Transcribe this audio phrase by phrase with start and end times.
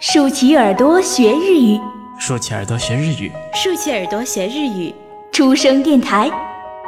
[0.00, 1.80] 竖起耳朵学日语，
[2.18, 4.94] 竖起耳朵学日语，竖起耳朵学日语。
[5.32, 6.30] 出生电台，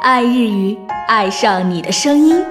[0.01, 0.77] 爱日语，
[1.07, 2.43] 爱上你的声音。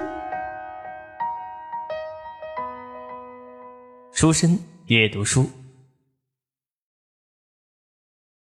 [4.12, 5.50] 书生阅读书。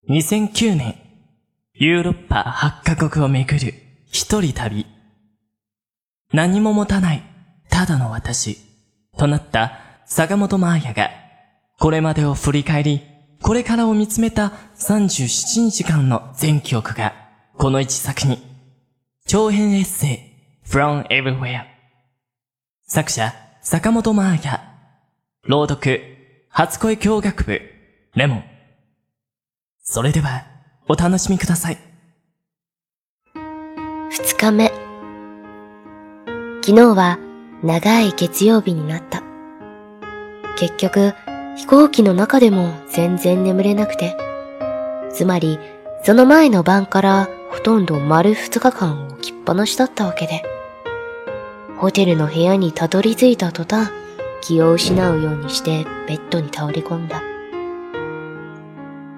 [0.08, 0.96] 2009年、
[1.74, 3.74] ヨーロッパ8カ国を巡る
[4.10, 4.86] 一人旅。
[6.32, 7.22] 何も持たない、
[7.68, 8.58] ただの私、
[9.16, 9.72] となった
[10.06, 11.10] 坂本真綾が、
[11.79, 13.01] これまでを振り返り、
[13.43, 17.13] これからを見つめた37日間の全記憶が、
[17.55, 18.41] この一作に、
[19.27, 20.07] 長編エッセ
[20.65, 21.65] イ、From Everywhere。
[22.87, 24.61] 作者、坂本真綾。
[25.43, 26.01] 朗読、
[26.49, 27.61] 初恋教学部、
[28.15, 28.43] レモン。
[29.83, 30.45] それでは、
[30.89, 31.77] お楽しみください。
[34.09, 34.71] 二日目。
[36.63, 37.19] 昨日は
[37.63, 39.21] 長い月曜日になった。
[40.57, 41.13] 結局、
[41.57, 44.15] 飛行機の中でも全然眠れなくて。
[45.11, 45.57] つまり、
[46.03, 50.43] その前の晩からほとんど丸二日間起きっぱなしだったわけで。
[51.77, 53.91] ホテルの部屋にたどり着いた途端、
[54.41, 57.23] 気を失うようにしてベッドに倒れ込んだ。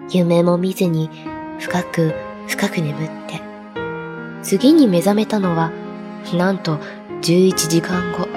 [0.10, 1.10] 夢も見ずに
[1.60, 2.14] 深く
[2.48, 3.42] 深く眠って。
[4.44, 5.72] 次に目覚めたのは、
[6.34, 6.78] なんと
[7.22, 8.30] 11時間後。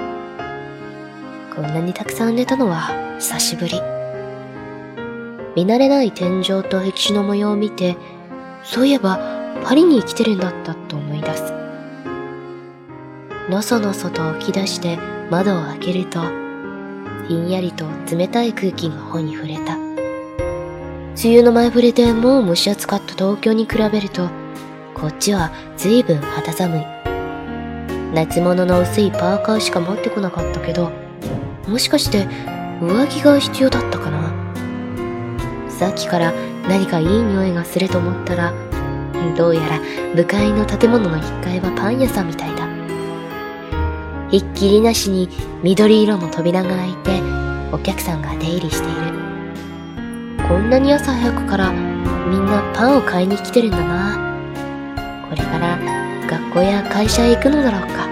[1.55, 4.02] こんなにたくさん寝たのは久しぶり。
[5.55, 7.97] 見慣れない天井と壁紙の模様を見て、
[8.65, 9.19] そういえば
[9.65, 11.53] パリに来てるんだったと思い出す。
[13.51, 14.99] のそのそと起き出して
[15.31, 16.21] 窓を開けると、
[17.29, 19.77] ひんやりと冷たい空気が頬に触れた。
[19.77, 24.31] 梅雨の前触れでもう蒸し暑かった東京に比べると、
[24.95, 26.87] こっちは随分肌寒い。
[28.15, 30.91] 夏物の薄いパーカーしか持ってこなかったけど、
[31.69, 32.27] もしかして
[32.81, 34.22] 上着が必要だったかな？
[35.83, 36.33] さっきから
[36.69, 38.53] 何かいい匂いがすると思ったら、
[39.37, 39.81] どうやら
[40.15, 42.69] 向かいの建物の1階はパン屋さんみたいだ。
[44.31, 45.29] ひっきりなしに
[45.65, 47.21] 緑色の扉が開いて、
[47.73, 50.47] お客さんが出入りしている。
[50.47, 54.17] こんなに朝早くからみんなパンを買いに来てるんだな。
[55.29, 55.81] これから
[56.31, 58.12] 学校や会社へ行くのだろうか。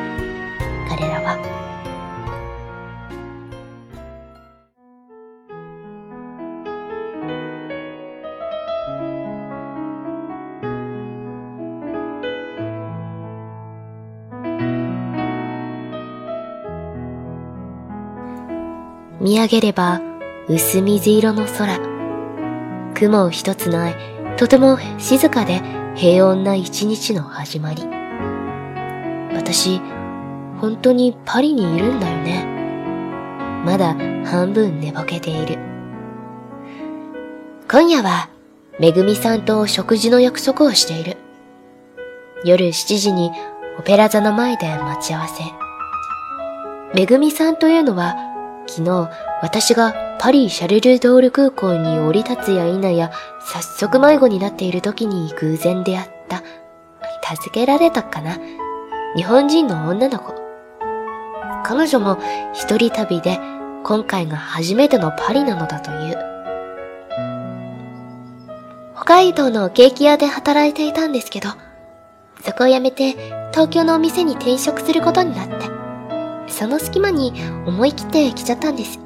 [19.20, 20.00] 見上げれば
[20.48, 21.78] 薄水色の空。
[22.94, 23.96] 雲を一つない、
[24.38, 25.60] とても静かで
[25.94, 27.82] 平穏な一日の始まり。
[29.34, 29.78] 私、
[30.58, 32.46] 本当にパリにいるんだよね。
[33.66, 33.94] まだ
[34.24, 35.58] 半分寝ぼけている。
[37.70, 38.30] 今夜は、
[38.78, 41.18] めぐみさんと食事の約束をしている。
[42.42, 43.30] 夜7時に
[43.78, 45.44] オペラ座の前で待ち合わせ。
[46.94, 48.29] めぐみさんというのは、
[48.66, 49.10] 昨日
[49.42, 53.10] 私がパリ・シャルルドール空港に降り立つや否や、
[53.40, 56.42] 早速迷子になっている時に偶然出会った。
[57.36, 58.38] 助けられたかな？
[59.16, 60.34] 日本人の女の子。
[61.64, 62.18] 彼女も
[62.52, 63.38] 一人旅で
[63.82, 66.18] 今回が初めてのパリなのだという。
[68.94, 71.48] 北海道のケーキ屋で働いていたんですけど、
[72.44, 73.12] そこを辞めて
[73.52, 75.59] 東京のお店に転職することになって、
[76.50, 77.32] その隙間に
[77.66, 78.98] 思い切って来ちゃったんです。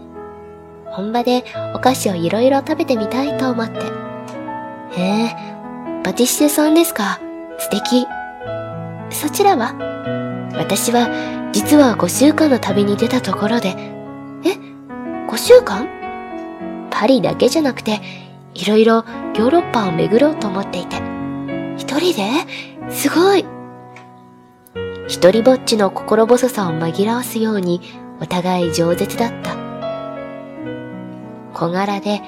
[0.87, 1.44] 本場で
[1.75, 3.78] お菓子をいろいろ食べてみたいと思って。
[4.97, 5.37] へえ、
[6.05, 7.21] パティシエさんですか？
[7.59, 8.06] 素敵。
[9.10, 9.75] そちらは？
[10.56, 11.09] 私は
[11.53, 13.71] 実は5週間の旅に出たところで、
[14.44, 14.56] え
[15.28, 15.88] ?5 週間？
[16.91, 18.00] パリだけじゃなくて、
[18.55, 20.97] いろいろヨーロッパを巡ろうと思っていて。
[21.76, 22.91] 一人で？
[22.91, 23.44] すごい。
[25.07, 27.81] 一人ぼっちの心細さを紛らわすように
[28.21, 29.55] お互い饒舌だった。
[31.53, 32.23] 小柄で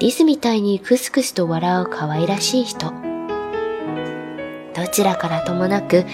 [0.00, 2.92] リスみたいにクスクスと笑う可愛らしい人。
[4.74, 6.04] どちらからともなく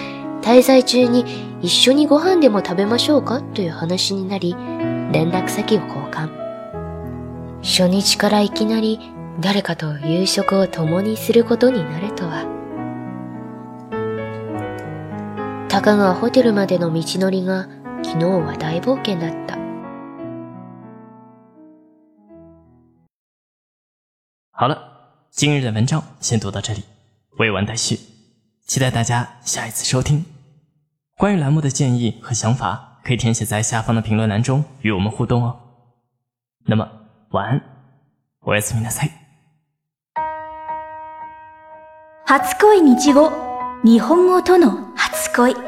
[0.42, 1.24] 滞在中に
[1.62, 3.40] 一緒にご飯でも食べましょうか？
[3.40, 4.54] という話になり、
[5.12, 6.28] 連絡先を交換。
[7.62, 8.98] 初日からいきなり
[9.40, 12.57] 誰かと夕食を共にすることになるとは。
[15.78, 17.68] たかがホテルまでの道のりが
[18.02, 19.56] 昨日は大冒険だった。
[24.50, 24.76] 好了，
[25.30, 26.82] 今日的文章先读到这里，
[27.38, 27.96] 未完待续，
[28.66, 30.24] 期待大家下一次收听。
[31.16, 35.60] 关于栏目的建议和想法，可以填写在下方的评论栏中与我们互动哦。
[36.66, 36.88] 那么，
[37.30, 37.62] 晚安。
[38.42, 39.12] おやすみなさい。
[42.26, 43.30] 初恋日語
[43.84, 45.67] 日本語との初恋